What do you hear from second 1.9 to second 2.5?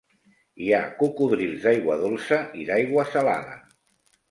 dolça